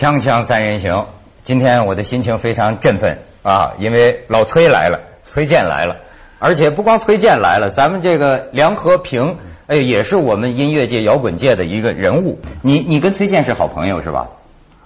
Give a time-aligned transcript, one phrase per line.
[0.00, 1.08] 锵锵三人行，
[1.42, 5.96] 今天我的心情非常振奋啊，因为老崔来了，崔健来了，
[6.38, 9.36] 而且不光崔健来了，咱们这个梁和平，
[9.66, 12.38] 哎，也是我们音乐界、摇滚界的一个人物。
[12.62, 14.28] 你你跟崔健是好朋友是吧？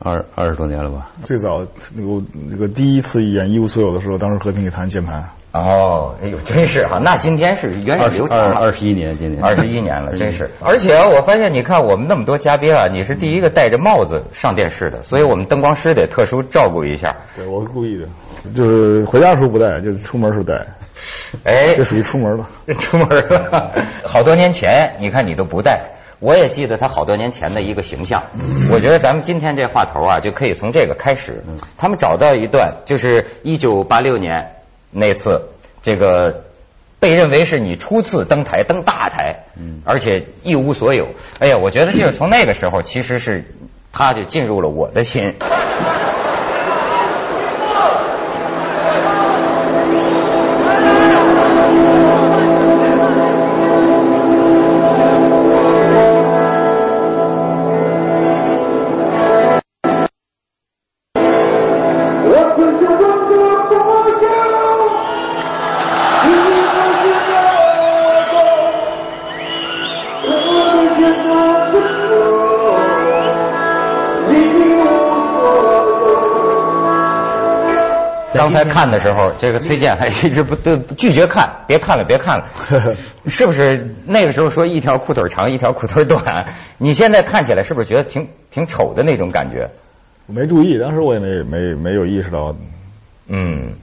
[0.01, 1.13] 二二十多年了吧？
[1.23, 5.31] 最早那个那个第一次演一无所有的时候，当时和平给弹键盘。
[5.55, 10.51] 哦，哎呦，真是哈，那今天是源远流长了，二十一年，今年二十一年了，真是。
[10.61, 17.15] 而且我发现，你看我们那么多嘉宾啊，你是第一个戴着帽子上电视的，所以我们灯光师得特殊照顾一下。
[17.37, 18.09] 对，我是故意的，
[18.53, 20.55] 就是回家的时候不戴，就是出门时候戴。
[21.45, 22.49] 哎，这属于出门了，
[22.81, 23.71] 出门了。
[24.05, 28.25] 好多年前，你看你都不戴，我也记得他好多年前的一个形象。
[28.73, 31.45] 我觉得咱们今天这话头啊，就可以从这个开始。
[31.79, 34.51] 他们找到一段，就是一九八六年。
[34.95, 35.49] 那次，
[35.83, 36.45] 这个
[37.01, 41.09] 被认为是你初次登台登大台，嗯，而且一无所有。
[41.39, 43.45] 哎呀，我觉得就是从那个时候，其实是
[43.93, 45.35] 他就进入了我的心。
[78.45, 82.49] 刚才看的时候，这个崔健还一直不对拒绝看，别看了，别看了，
[83.27, 83.95] 是不是？
[84.07, 89.71] 那个时候说一条裤腿长，一条裤腿短，你现在看起来是不是觉得挺挺丑的那种感觉？
[90.27, 92.55] 我没注意，当时我也没没没有意识到。
[93.29, 93.75] 嗯，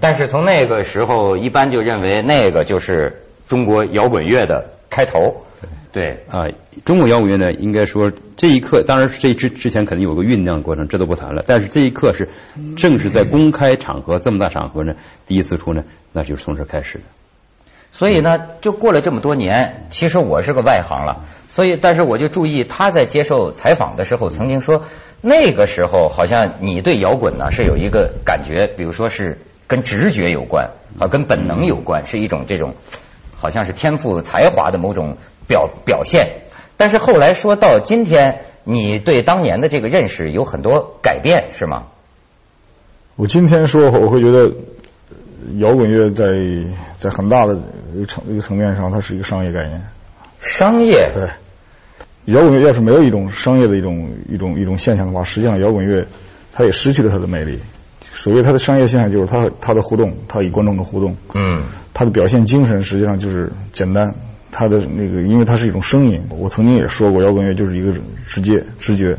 [0.00, 5.44] 但是从那个时候，一般就认为那个就是中国摇滚乐的开头。
[5.92, 6.46] 对啊，
[6.84, 11.44] 中国摇滚乐呢，应该说这一刻，当然这之之前肯定有个酝酿过程，这都不谈了。
[11.46, 12.28] 但是这一刻是
[12.76, 14.94] 正是在公开场合这么大场合呢，
[15.26, 17.04] 第一次出呢，那就是从这开始的。
[17.92, 21.26] 所以呢，就过了这么多年，其实我是个外行了。
[21.46, 24.82] 所以，但是我就注意他在接受采访的时候，曾经说
[25.20, 29.38] 那个时候好像你对摇滚呢是有一个感觉，比如说是
[29.68, 32.74] 跟直觉有关啊，跟本能有关，是一种这种
[33.36, 35.16] 好像是天赋才华的某种。
[35.46, 36.42] 表表现，
[36.76, 41.84] 但是后来说到今天，你对当年的这个认识有很多改变，是吗？
[43.16, 44.52] 我今天说，我会觉得
[45.58, 46.24] 摇滚乐在
[46.98, 47.56] 在很大的
[47.94, 49.82] 一个层一个层面上，它是一个商业概念。
[50.40, 56.06] 商业对，摇滚乐要是没有一种商业的一种一种一种现象的话，实际上摇滚乐
[56.52, 57.60] 它也失去了它的魅力。
[58.12, 61.62] 所谓它的商业现象，就是它它的互动，它与观众的互动，嗯，
[61.92, 64.14] 它的表现精神实际上就是简单。
[64.56, 66.22] 它的那个，因为它是一种声音。
[66.30, 67.90] 我曾经也说过，摇滚乐就是一个
[68.24, 69.18] 直接、直觉，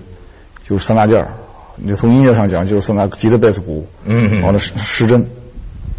[0.66, 1.28] 就是三大件儿。
[1.76, 3.86] 你从音乐上讲，就是三大：吉他、贝斯、鼓。
[4.06, 4.42] 嗯。
[4.44, 5.26] 完了失失真，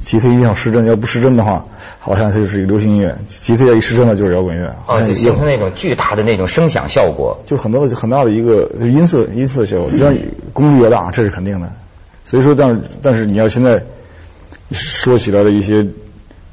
[0.02, 1.66] 吉他一定要失真，要不失真的话，
[1.98, 3.14] 好像它就是一个流行音乐。
[3.28, 4.74] 吉他要一失真了，就是摇滚乐。
[4.86, 9.90] 啊，形成那种巨大的那种声响效果，就很多的很大的一个就音色音色效果。
[9.92, 10.16] 你像
[10.54, 11.70] 功率越大，这是肯定的。
[12.24, 13.82] 所以说，但但是你要现在
[14.72, 15.86] 说起来的一些。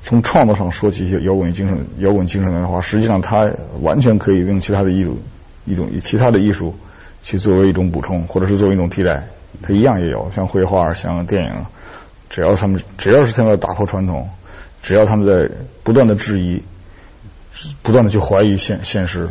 [0.04, 3.50] 从创作上说起一些摇滚精神，摇滚精神的话，实际上它
[3.82, 5.22] 完全可以用其他的艺术，
[5.66, 6.76] 一种其他的艺术
[7.24, 9.28] 去作为一种补充，或者是作为一种替代，
[9.62, 11.52] 它一样也有，像绘画、像电影，
[12.30, 14.30] 只要他们只要是他们打破传统，
[14.82, 15.50] 只要他们在
[15.84, 16.62] 不断的质疑，
[17.82, 19.30] 不断的去怀疑现现实，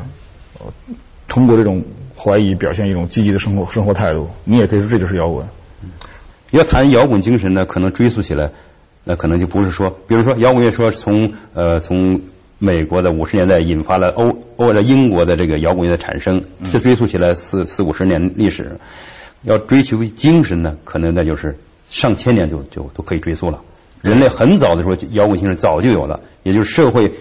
[1.29, 1.85] 通过这种
[2.17, 5.47] 怀疑表现一种积极的生活生活态度，你也可以说这就是摇滚。
[6.51, 8.51] 要谈摇滚精神呢，可能追溯起来。
[9.05, 12.21] 那可能就不是说，比如说摇滚乐说从呃从
[12.59, 18.79] 美国的五十年代引发了欧欧的英国的这个摇滚乐的产生，这追溯起来四四五十年历史，
[19.43, 21.59] 要追求精神呢，可能那就是
[21.89, 23.63] 上千年就就都可以追溯了。
[24.03, 27.15] 人类很早的时候摇滚精神早就有了，也就是社会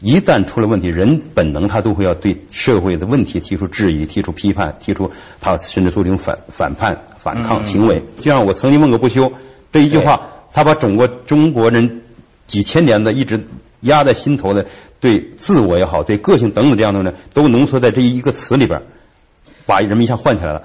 [0.00, 5.10] 一旦出了问题，人本能他都会要对社会的问题提出质疑、提出批判、提出
[5.40, 8.02] 他甚至做这种反反叛、反抗行为。
[8.16, 9.32] 就像我曾经问过不休
[9.72, 10.32] 这一句话。
[10.54, 12.02] 他把整个中国人
[12.46, 13.44] 几千年的一直
[13.80, 14.66] 压在心头的
[15.00, 18.82] 对自我也好，对个性等等这样的呢，都浓缩在这一个词里边，
[19.66, 20.62] 把人们一下唤起来了。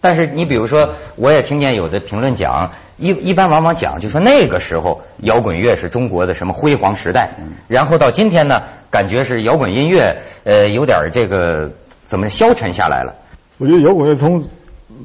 [0.00, 7.36] 但是你比如说，我也听见有的评论讲，一一般往往讲，就说那个时候摇滚乐是中国的什么辉煌时代，
[7.68, 11.70] 然后到今天呢，感觉是摇滚音乐呃有点这个
[12.04, 13.14] 怎么消沉下来了。
[13.58, 14.44] 我觉得摇滚乐从。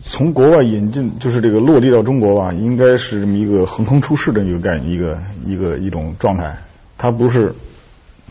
[0.02, 6.58] 从国外引进，就是这个落地到中国吧，应该是这么一个横空出世的一个概念，一个一个一种状态。
[6.98, 7.54] 它不是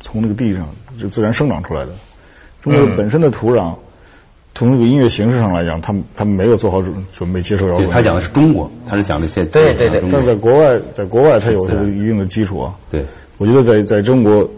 [0.00, 0.69] 从那个地上
[1.00, 1.93] 就自然生长出来的。
[2.62, 3.76] 中国本身的土壤
[4.55, 7.88] 从这个音乐形式上来讲，他们他们没有做好准准备接受摇滚。
[7.88, 12.75] 他讲的是中国，他是讲的些对对对但是在国外，在国外他有这个一定的基础啊。
[12.91, 13.05] 对，
[13.38, 14.49] 我觉得在在中国，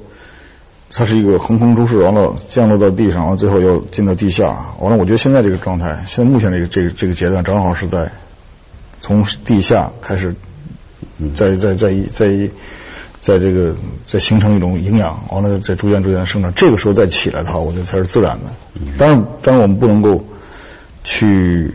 [0.90, 8.10] 它是一个横空出世，完了降落到地上，完了最后又进到地下，完了我觉得现在这个状态，现在目前这个这个这个阶段，正好是在
[9.00, 10.34] 从地下开始，
[11.34, 12.50] 在在在在
[13.20, 13.76] 在这个
[14.06, 18.46] 在形成一种营养，完了再逐渐逐渐生长，这个时候再起来的话，我觉得才是自然的。
[18.96, 20.24] 当然，当然我们不能够
[21.04, 21.74] 去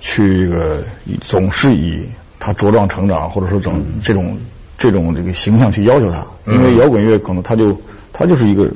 [0.00, 0.82] 去这个
[1.20, 2.06] 总是以
[2.38, 4.38] 他茁壮成长，或者说整这种
[4.78, 7.78] 这种这个形象去要求他，因为摇滚乐可能它就
[8.12, 8.70] 它就是一个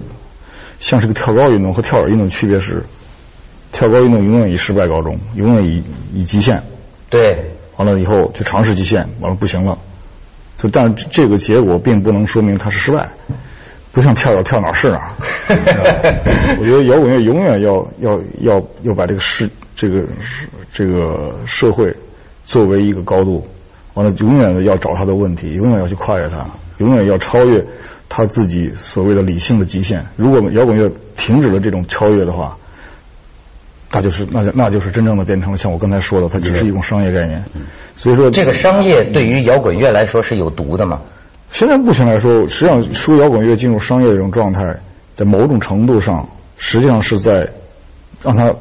[0.81, 2.85] 像是个跳高运动和跳远运动区别是，
[3.73, 5.83] 跳高运动永远以失败告终，永远以
[6.13, 6.63] 以极限，
[7.11, 9.79] 对，完了以后就尝试极限，完了不行了，
[10.59, 13.11] 就但这个结果并不能说明它是失败，
[13.93, 15.11] 不像跳远跳哪儿是哪儿。
[16.59, 20.05] 我觉得摇滚乐永远要要要要把这个世这个
[20.73, 21.95] 这个社会
[22.45, 23.47] 作为一个高度，
[23.95, 26.47] 完了永远的要找他的问题，永远要去跨越它，
[26.79, 27.65] 永远要超越
[28.09, 30.07] 他自己所谓的理性的极限。
[30.17, 32.59] 如果摇滚乐停止了这种超越的话，
[33.93, 37.45] 那就是那就那就是真正的变成了像我刚才说的，它只是一种商业概念。
[37.97, 41.03] 所以说这个商业对于摇滚乐来说是有毒的嘛？
[41.51, 44.81] 现在目前来说，实际上说摇滚乐进入商业的这种状态，
[45.15, 46.29] 在某种程度上，
[46.59, 47.49] 实际上是在
[48.23, 48.53] 让它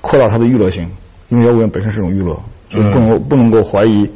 [0.00, 0.90] 扩大它的娱乐性，
[1.28, 4.10] 因为摇滚乐本身是一种娱乐，就不能够不能够怀疑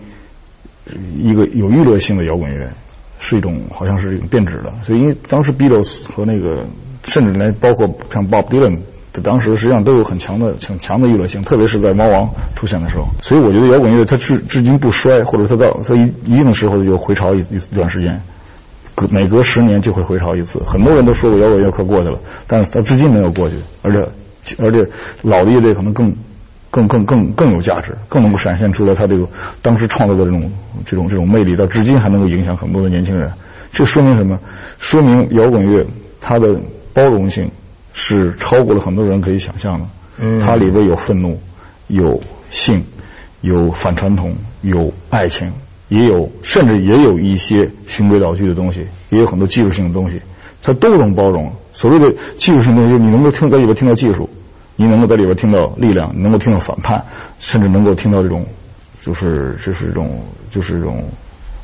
[1.17, 2.69] 一个有娱乐性的摇滚乐
[3.23, 4.71] 是一种好像是一种变质的。
[4.83, 6.67] 所以因为当时 Beatles 和那个
[7.05, 8.81] 甚至连包括像 Bob Dylan。
[9.15, 13.09] 在当时实际上都有很强的、很强的娱乐性，特别是在猫王出现的时候。
[13.21, 18.23] 所以我觉得摇滚乐它至至今不衰，或者它到它一一定的时候就回潮一一段时间，
[18.95, 20.61] 隔每隔十年就会回潮一次。
[20.61, 24.89] 很多人都说过摇滚乐快过去了，但是它至今没有过去，而且而且
[25.21, 26.17] 老的乐队可能更
[26.73, 29.29] 更更更更有价值，更能够展现出来他这个
[29.63, 30.51] 当时创作的这种
[30.85, 33.31] 这种这种魅力，到至今还能够影响很多的年轻人。
[33.71, 34.41] 这说明什么？
[34.81, 35.87] 说明摇滚乐
[36.21, 36.61] 它的
[36.93, 37.53] 包容性。
[37.95, 39.87] 是超过了很多人可以想象的。
[40.17, 41.39] 嗯，它里边有愤怒，
[41.89, 42.87] 有性，
[43.43, 45.53] 有反传统，有爱情，
[45.89, 50.23] 也有甚至也有一些循规蹈矩的东西，也有很多技术性的东西，
[50.63, 51.53] 它都能包容。
[51.75, 54.31] 所谓的技术性东西，你能够听在里边听到技术，
[54.77, 57.05] 你能够在里边听到力量，能够听到反叛，
[57.39, 58.47] 甚至能够听到这种，
[59.03, 61.05] 就是就是这种就是这种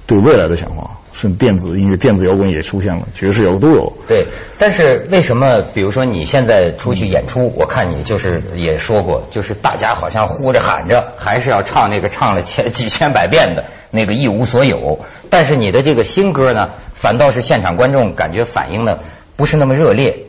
[0.07, 0.91] 对未来的想法。
[1.11, 3.93] 是电子音乐、电子摇滚也出现了，爵士摇滚都有。
[4.07, 5.63] 对，但是为什么？
[5.75, 15.01] 比如说你现在出去演出，我看你就是也说过，就是大家好像呼着喊着，还是要唱那个唱了千几千百遍的那个一无所有。
[15.29, 18.99] 但是你的这个新歌呢，反倒是现场观众感觉反应呢
[19.35, 20.28] 不是那么热烈。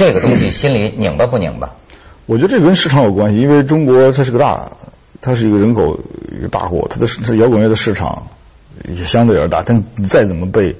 [0.00, 1.72] 嗯，这个东西 心里拧巴不拧巴？
[2.26, 4.72] 我觉得这跟市场有关系，因为中国它是个大，
[5.20, 6.00] 它是一个人口
[6.38, 8.28] 一个大国，它的它摇滚乐的市场。
[8.88, 10.76] 也相对而大，但你再怎么被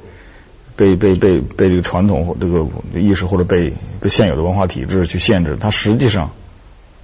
[0.75, 6.31] 被被被被这个传统或这个意识或者被被现有的文化体制去限制，它实际上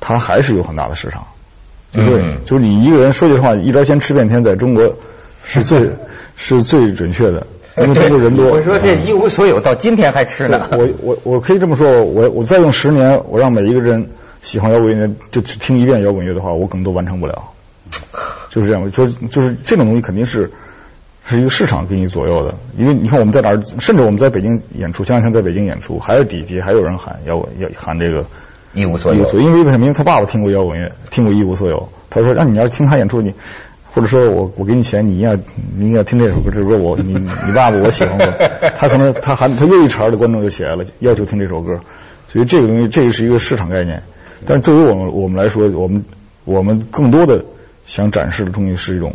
[0.01, 1.27] 它还是有很大的市场。
[1.93, 4.97] 对，就是你一个人说句话，一招鲜吃遍天，在中国
[5.45, 5.91] 是最
[6.37, 7.47] 是最准确的，
[7.83, 8.47] 因为中国人多。
[8.51, 10.69] 我说这一无所有，到今天还吃呢。
[10.73, 14.09] 我我我可以这么说，我我再用十年，我让每一个人
[14.41, 17.51] 喜欢摇滚乐，就只听一遍摇滚乐的话，我可能都完成不了。
[18.51, 20.51] 就是这样，就就是这种东西肯定是。
[21.29, 28.25] 是一个市场给你左右的，因为你看我们在哪儿，甚至我们在北京演出，前两天在北京演出，还是底下还有人喊摇滚要喊这个
[28.73, 29.87] 一无所有，因为为什么？
[29.87, 33.35] 因为他爸爸听过摇滚乐，听过一无所有，他说让你要听他演出，你
[33.97, 35.39] 或者说我我给你钱，你要
[35.75, 38.27] 你要听这首歌，这首歌我你你爸爸我喜欢过，
[38.75, 41.81] 他可能他喊他又一茬的观众就起来了，要求听这首歌，
[42.31, 44.03] 所以这个东西这个是一个市场概念，
[44.45, 46.05] 但是作为我们我们来说，我们
[46.45, 47.47] 我们更多的
[47.87, 49.15] 想展示的东西是一种。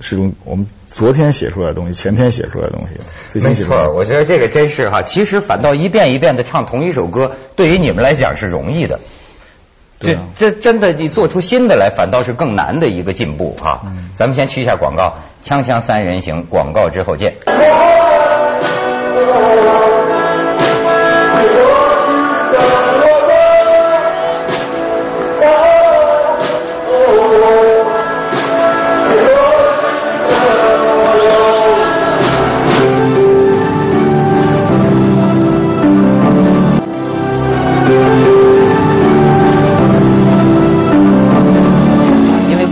[0.00, 3.38] 是一种我们昨天写出来的东西，前天写出来的东西。
[3.38, 5.02] 没错，我觉得这个真是哈。
[5.02, 8.98] 其实反倒一遍一遍的唱同一首歌，对于你们来讲是容易的。
[10.04, 13.82] 这这真的，你做出新的来，反倒是更难的一个进步啊。
[14.14, 17.34] 咱们先去一下广告，锵锵三人行，广告之后见。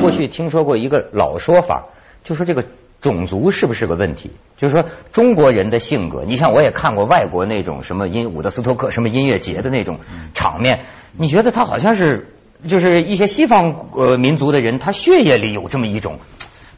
[0.02, 1.86] 过去听说过一个老说法，
[2.24, 2.66] 就说这个
[3.00, 4.30] 种族是不是个问题？
[4.58, 10.00] 就是说中国人的性格，你像我也看过外国那种什么音伍德斯托克什么音乐节的那种
[10.34, 10.80] 场面，
[11.16, 12.28] 你觉得他好像是
[12.66, 16.18] 就是一些西方呃民族的人，他血液里有这么一种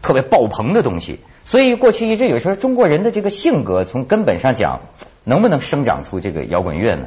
[0.00, 1.18] 特别爆棚的东西。
[1.44, 4.80] 所以过去一直有说中国人的这个性格从根本上讲，
[5.24, 7.06] 能不能生长出这个摇滚乐呢？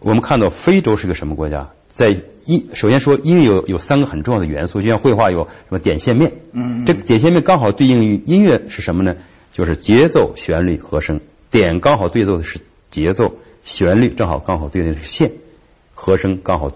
[0.00, 1.70] 我们看到非洲是个什么国家？
[1.94, 9.16] 在音首先说音乐有有三个很重要的元素，就像绘画有什么点线面，嗯，这个点线面刚好对应于音乐是什么呢？
[9.52, 11.20] 就是节奏、旋律、和声。
[11.50, 12.58] 点刚好对奏的是
[12.90, 15.30] 节奏，旋律正好刚好对应的是线，
[15.94, 16.72] 和声刚好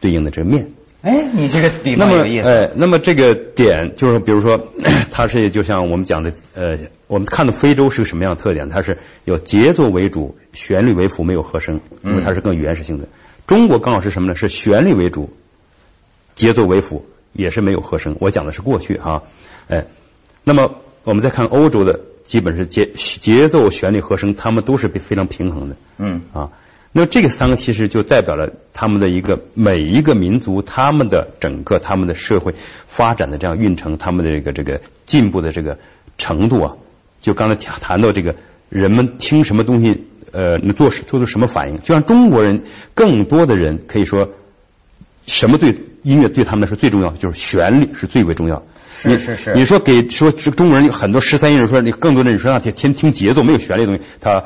[0.00, 0.72] 对应的这个面。
[1.02, 2.48] 哎，你这个比那么方有意思。
[2.48, 4.68] 哎，那么这个点就是比如说，
[5.10, 8.68] 它是就像我们讲的，呃，我们看到非洲是个什么样的特点？
[8.68, 13.08] 它是有节奏为主，旋律为辅，没有和声，因为它是更原始性的。
[13.52, 14.34] 中国刚好是什么呢？
[14.34, 15.28] 是旋律为主，
[16.34, 17.04] 节奏为辅，
[17.34, 18.16] 也是没有和声。
[18.18, 19.24] 我讲的是过去哈，
[19.68, 19.88] 哎，
[20.42, 25.76] 那么我们再看欧洲的，基本是节节奏、旋律、和声，他们都是非常平衡的。
[25.98, 26.50] 嗯啊，
[26.92, 32.54] 那这个三个其实就代表了他们的一个每一个民族他们的整个他们的社会
[32.86, 35.78] 发展的这样运程，他们的这个这个进步的这个
[36.16, 36.74] 程度啊。
[37.20, 38.34] 就刚才谈谈到这个
[38.70, 44.30] 人们听什么东西，呃，能做做出什么反应，就像中国人更多的人可以说，
[45.26, 48.62] 什么对音乐对他们来说最重要，就是旋律是最为重要。
[49.04, 54.44] 你是是是你说给说中国人很多十三亿人说你更多的人说让听听听节奏没有旋律的东西，他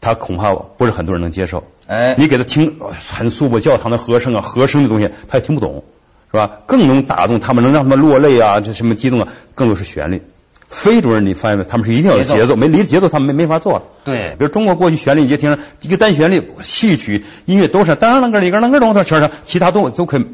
[0.00, 1.64] 他恐怕不是很多人能接受。
[1.86, 5.84] 哎，你给他听呃很素朴教堂的和声啊，和声的东西他也听不懂，
[6.32, 6.62] 是吧？
[6.66, 10.22] 更能打动他们，能让他们落泪啊，这什么激动啊，更多是旋律。
[10.68, 11.64] 非洲人你发现没？
[11.64, 13.84] 他们是一定要有节奏没离节奏他们没没法做了。
[14.04, 20.26] 对比如中国过去旋律，你就听着一个单旋律、戏曲、音乐都是当啷个里个啷个咚的全上，其他都都可以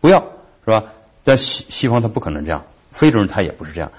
[0.00, 0.20] 不要，
[0.64, 0.84] 是吧？
[1.22, 3.90] 在西西方他不可能这样，非洲人他也不是这样，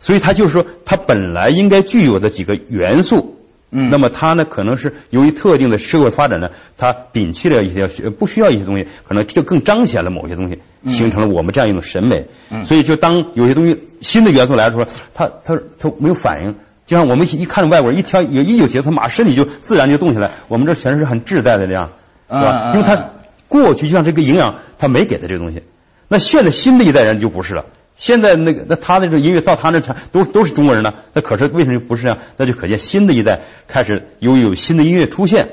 [0.00, 3.31] 所以他就是说，他本来应该具有的几个元素，
[3.74, 12.28] 嗯那么他呢，可能是由于特定的社会发展呢，他摒弃了一些呃不需要一些东西，可能就更彰显了某些东西，形成了我们这样一种审美。
[12.50, 16.54] 嗯所以就当有些东西新的元素来的时候，他他他没有反应。
[16.84, 20.32] 就像我们一看外国人一跳有一有节奏，他马上身体就自然就动起来。
[20.48, 21.92] 我们这全是很自在的这样，
[22.28, 22.42] 是吧？
[22.42, 23.10] 嗯嗯因为他
[23.48, 25.62] 过去就像这个营养，他没给他这个东西。
[26.08, 27.64] 那现在新的一代人就不是了。
[27.96, 32.18] 现在那个那他的这音乐到他那全都都是中国人呢，那可是为什么不是这样？
[32.36, 35.48] 那就可见新的一代开始由于有新的音乐出现，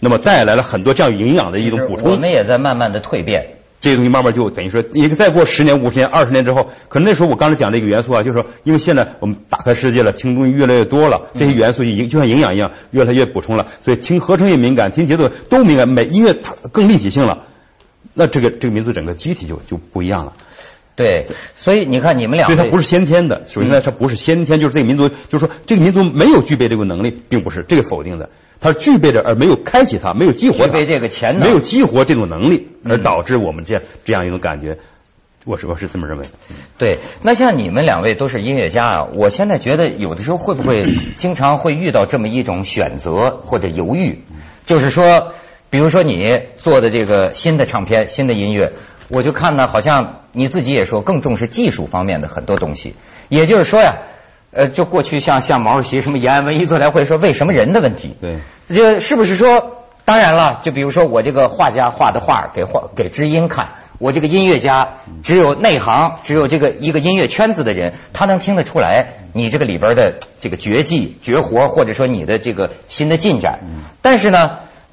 [0.00, 2.16] 那么带来了很多这样营养的一种补充我。
[2.16, 3.54] 们也在慢慢的蜕变。
[3.78, 16.34] 这个东西慢慢就等于说，一个再过十年、五十年、二十年之后，可能那时候我刚才讲这个元素啊，就是说，因为现在我们打开世界了，听东西越来越多了，这些元素已经就像营养一样，越来越补充了，所以听合成也敏感，听节奏都敏感，每音乐
[16.72, 17.44] 更立体性了，
[18.14, 20.32] 那这个这个民族整个机体就就不一样了。
[20.96, 31.42] 对，所以你看你们两位，所以它不是先天的，首先来说不是先天，就是这个民族，就是说这个民族没有具备这个能力，并不是这个否定的，它是具备着而没有开启它，没有激活它，具备这个潜能。
[31.42, 34.78] 没有激活这种能力，而嗯导致我们这样这样一种感觉。
[35.44, 36.24] 我是我是这么认为。
[36.24, 36.30] 的。
[36.78, 40.86] 对，那像你们两位都是音乐家啊，我现在觉得有的时候会不会
[41.16, 44.22] 经常会遇到这么一种选择或者犹豫，
[44.64, 45.34] 就是说，
[45.68, 46.26] 比如说你
[46.56, 48.72] 做的这个新的唱片、新的音乐，
[49.08, 52.94] 我就看呢，好像你自己也说更重视技术方面的很多东西，
[53.28, 53.96] 也就是说呀，
[54.52, 59.72] 呃，就过去像像毛主席什么延安文艺座谈会说为什么人的问题，对，这是不是说？
[60.04, 73.58] 当然了，就比如说我这个画家画的画给画给知音看，我这个音乐家只有内行，只有这个一个音乐圈子的人，他能听得出来你这个里边的这个绝技绝活，或者说你的这个新的进展。
[74.00, 74.46] 但是呢，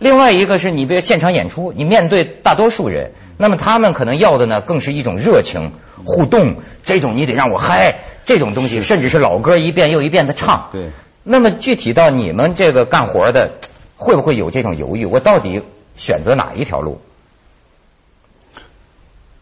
[0.03, 5.71] 另外一个是你比如现场演出，你面对大多数人，那么他们可能要的呢，更是一种热情
[6.03, 10.69] 互动，这种你得让我嗨，这种东西，甚至是老歌一遍又一遍的唱。
[10.71, 10.89] 对。
[11.23, 13.53] 那么具体到你们这个干活的。
[13.95, 15.05] 会不会有这种犹豫？
[15.05, 15.61] 我到底
[15.95, 16.99] 选择哪一条路？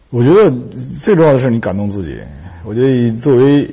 [0.08, 0.52] 我觉得
[1.00, 2.20] 最重要的是你感动自己。
[2.64, 3.68] 我觉得作为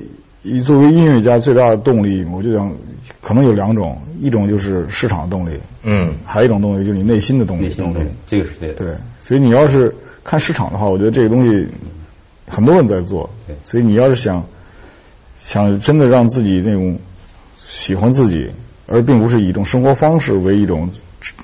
[0.63, 2.73] 作为音乐家最大的动力，我就想
[3.21, 7.63] 可能有两种，一种就是市场动力，嗯，还有一种动力就是你内心的动力。
[7.63, 8.73] 内心动力，这个是对的。
[8.75, 11.67] 对，所以你要是看市场的话，我觉得这个东西
[12.47, 13.29] 很多人在做。
[13.47, 14.43] 对，所以你要是想
[15.35, 16.99] 想真的让自己那种
[17.57, 18.51] 喜欢自己。
[18.91, 20.89] 而并不是以一种生活方式为一种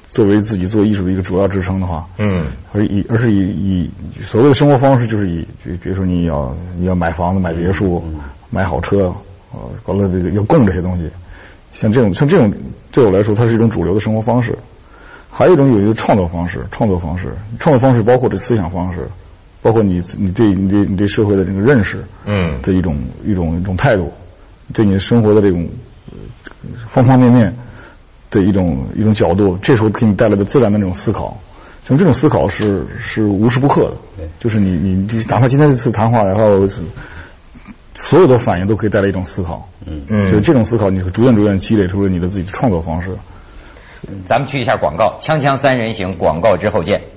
[0.10, 3.92] 作为自己做艺术的一个主要支撑的话，嗯，而以而是以以
[4.24, 9.14] 所谓的生活方式就是以，就比如说你要你要买房子、买别墅、嗯、买好车，
[9.54, 11.08] 呃，完了这个要供这些东西，
[11.76, 12.52] 像这种像这种
[12.92, 14.58] 对我来说，它是一种主流的生活方式。
[15.30, 17.28] 还有一种有一个创作方式，创作方式，
[17.60, 19.10] 创作方式包括这思想方式，
[19.62, 24.14] 包括你你对你对你对社会的这个认识，嗯，的一种一种一种态度。
[24.74, 25.68] 对你生活的这种
[26.88, 27.54] 方方面面
[28.32, 31.38] 的一种一种角度，这时候给你带来的自然的那种思考，
[31.86, 36.66] 像这种思考是是无时不刻的，就是你你哪怕今天这次谈话，然后
[37.96, 43.12] 所有的反应都可以带来一种思考，嗯嗯，就这种思考，你会逐渐逐渐积累出了你的自己的创作方式。
[44.26, 47.15] 咱们去一下广告，锵锵三人行，广告之后见。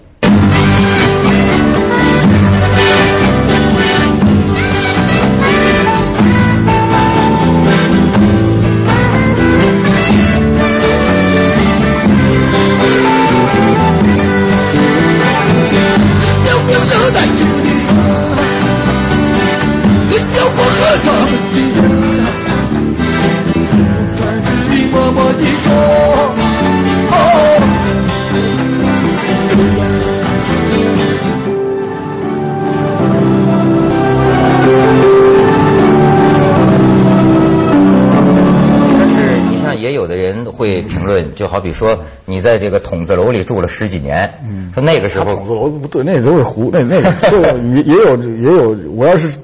[41.35, 44.35] 就好比说，你在这个筒子楼里住了十几年，
[44.75, 47.11] 说那个时候筒子楼不对，那都是胡，那那个
[47.75, 49.39] 也也有也有，我要是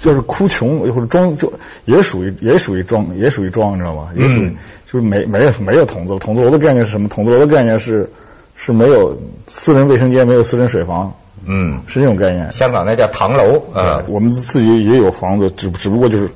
[0.00, 1.52] 就是哭穷或者装就
[1.84, 4.08] 也属于也属于装也属于装，你知道吗？
[4.16, 4.56] 也属于
[4.90, 7.08] 就是没没有没有筒子筒子楼的概念是什么？
[7.08, 8.10] 筒子楼的概念是
[8.56, 11.14] 是没有私人卫生间，没有私人水房，
[11.44, 12.52] 嗯，是这种概念。
[12.52, 16.30] 香港那叫唐楼啊，我们自己也有房子，只只不过就是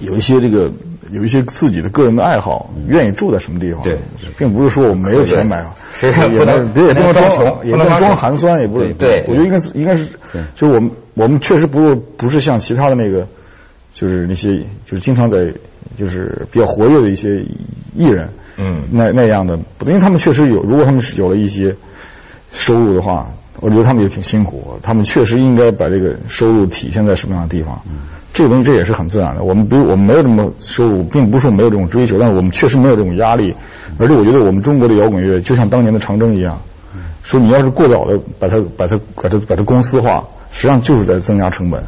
[0.00, 0.70] 有一些这个。
[1.12, 3.80] 有一些自己的个人的爱好，愿意住在什么地方？
[3.84, 3.96] 对，
[4.36, 5.64] 并不是说我们没有钱买，
[6.02, 8.92] 也不能别也不能装穷，也不能装寒酸，也不是。
[8.94, 10.08] 对，我觉得应该是应该是，
[10.56, 13.28] 就是我们我们确实不不是像其他的那个，
[13.94, 15.54] 就是那些就是经常在
[15.94, 17.46] 就是比较活跃的一些
[17.94, 21.76] 艺人，嗯，那那样的，因为他们确实有，如果他们是有了一些
[22.50, 23.28] 收入的话，
[23.60, 27.80] 我觉得他们也挺辛苦，他们确实应该把这个收入体现在什么样的地方。
[28.36, 29.42] 这个东西这也是很自然的。
[29.42, 33.54] 我们不我们没有这么收入，并不是没有这种追求，但是我们确实没有这种压力。
[33.98, 36.60] 而且我觉得我们中国的摇滚乐就像当年的长征一样，
[37.22, 41.82] 说你要是过早的把它把它把它把它公司化，实际上就是在增加成本。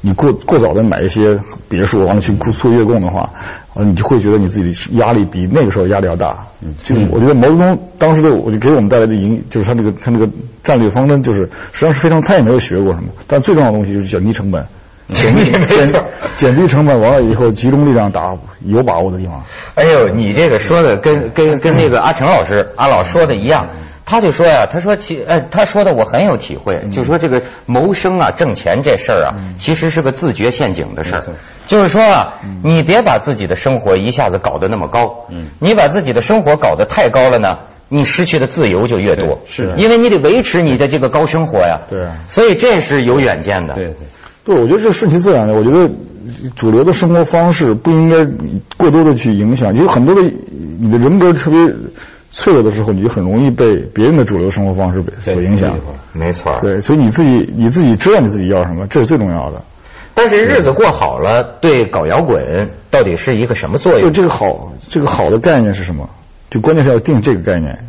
[0.00, 3.32] 你过过早的买一些别墅，完了去做月供的话，
[3.74, 6.46] 啊，你就会觉得你自己的压力比那个时候压力要大。
[6.84, 10.30] 就我觉得毛泽东当时的我就给我们带来的影，就是他那个他那个
[10.62, 14.64] 战略方针，就是实际上是非常他也没有学过什么，但最重要的东西就是降低成本。
[15.12, 19.44] 减减减低成本完了以后，集中力量打有把握的地方。
[19.74, 23.70] 哎呦，你这个说的跟跟跟那个阿成老师阿老说的一样，
[24.04, 31.24] 他就说呀，他说其哎，他说的我很有体会，就说这个谋生啊、挣钱这事儿啊，其实是个自觉陷阱的事儿。
[31.66, 35.26] 就是说啊，你别把自己的生活一下子搞得那么高，
[35.58, 39.40] 你把自己的生活搞得太高了呢，你失去的自由就越多。
[39.46, 41.80] 是，因为你得维持你的这个高生活呀。
[41.88, 42.08] 对。
[42.26, 43.72] 所以这是有远见的。
[43.72, 43.96] 对对。
[44.48, 45.52] 对，我觉得是顺其自然的。
[45.52, 45.90] 我觉得
[46.56, 48.24] 主流的生活方式不应该
[48.78, 49.76] 过多的去影响。
[49.76, 51.58] 有很多的你的人格特别
[52.30, 55.78] 脆弱的时候，你就很容易被别人的主流生活方式所影响。
[56.14, 56.60] 没错。
[56.62, 59.62] 对，所以你自己你自己知道你自己要什么，这是最重要的。
[60.14, 64.00] 但是日子过好了，对搞摇滚到底是一个什么作用？
[64.00, 66.08] 就这个好，这个好的概念是什么？
[66.48, 67.80] 就关键是要定这个概念。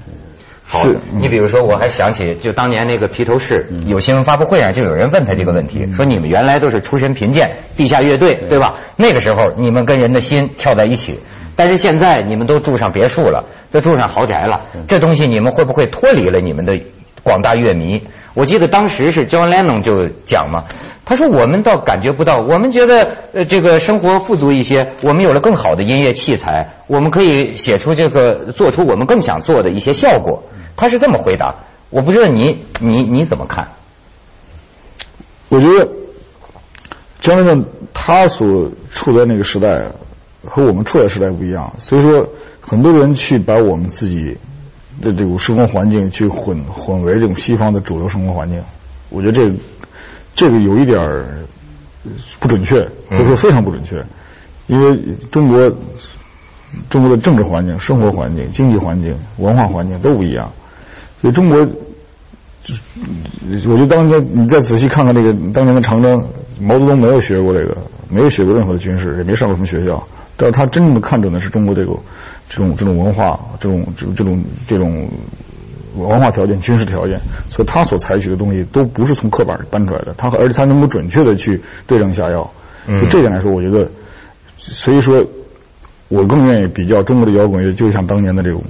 [0.72, 0.86] 好，
[1.20, 8.76] 你比如说，我还想起就当年那个披头士有新闻发布会上就有人问他这个问题，说你们原来都是出身贫贱地下乐队对吧？
[8.96, 11.20] 那个时候你们跟人的心跳在一起，
[11.56, 16.80] 但是现在你们都住上别墅了，都住上豪宅了，这东西你们会不会脱离了你们的？
[17.22, 18.04] 广大乐迷，
[18.34, 20.64] 我记得当时是 John Lennon 就讲嘛，
[21.04, 30.44] 他说我们倒感觉不到，我们觉得呃这个生活富足一些，我们有了更好的音乐器材，我们可以写出这个做出我们更想做的一些效果。
[30.80, 31.56] 他是这么回答，
[31.90, 33.68] 我不知道你你你怎么看？
[35.50, 35.90] 我觉得
[37.22, 39.92] John Lennon 他所处在那个时代
[40.46, 42.30] 和我们处在时代不一样，所以说
[42.62, 44.38] 很多人去把我们自己。
[45.02, 48.62] 的这种生活环境去混混为这种西方的主流生活环境，
[49.10, 49.50] 我觉得这
[50.36, 51.00] 这个有一点
[52.42, 54.04] 不准确，或者说非常不准确，
[54.68, 55.00] 因为
[55.32, 55.72] 中国
[56.90, 60.52] 中国的政治环境、生活环境、经济环境、文化环境都不一样，
[61.22, 61.58] 所以中国，
[63.68, 66.24] 我觉得当年你再仔细看看这个当年的长征，
[66.60, 67.78] 毛泽东没有学过这个，
[68.10, 71.94] 没有学过任何的军事，也没上过什么学校，但是他真正的看准的是中国这个。
[72.52, 75.08] 这种这种文化，这种这这种这种
[75.96, 77.20] 文化条件、军事条件，
[77.52, 82.50] 所以他所采取的东西都不是从课本搬出来的，他而且他能够准确的去对症下药。
[82.88, 83.92] 就这点来说，我觉得，
[84.58, 85.24] 所以说，
[86.08, 88.64] 我更愿意比较中国的摇滚乐，就像当年的这种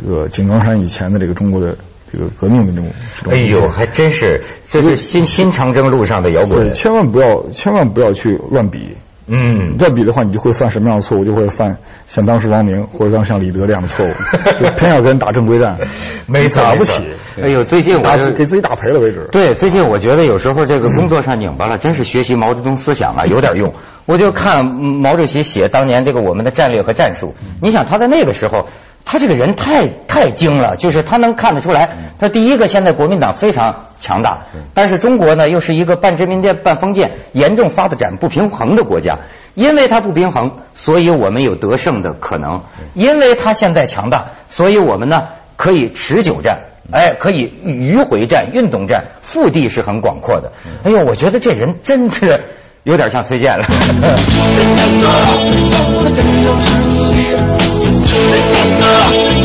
[0.00, 1.76] 这个井冈山以前的这个中国的
[2.12, 2.90] 这个革命的这种。
[3.30, 6.68] 哎呦，还真是，这是新新长征路上的摇滚。
[6.68, 8.96] 对，千万不要千万不要去乱比。
[9.28, 11.24] 嗯你，再比的话，你就会犯什么样的错误？
[11.24, 14.12] 就会犯像当时王明或者当时像李德这样的错误，
[14.62, 15.76] 就偏要跟人打正规战，
[16.30, 17.04] 没打不起。
[17.42, 19.28] 哎呦，最近我就给自己打赔了为止。
[19.32, 23.74] 对，最近我觉得有时候这个工作上拧巴了，真是学习毛泽东思想啊有点用。
[24.04, 28.68] 我就看嗯毛主席写当年这个我们的战略和战术，你想他在那个时候，
[29.06, 39.18] 他这个人太太精了，就是他能看得出来，他第一个现在国民党非常强大，但是中国呢又是一个半殖民地半封建、严重发展不平衡的国家，
[39.54, 42.62] 因为它不平衡，所以我们有得胜的可能；
[42.94, 46.64] 因为它现在强大，所以我们呢可以持久战。
[46.92, 50.52] 哎，可以迂回战、运动战，腹地是很广阔的。
[50.84, 52.44] 哎呦，我觉得这人真是
[52.84, 53.66] 有点像崔健了。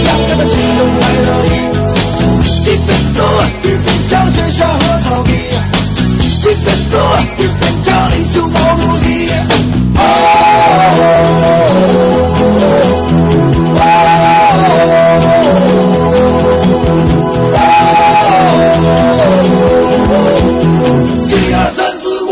[0.06, 1.50] 让他在心中才得意，
[2.64, 3.20] 一边走
[3.64, 3.78] 一边
[4.68, 6.30] 和草地，一
[6.64, 6.94] 边走
[7.38, 9.06] 一边唱领袖毛主席。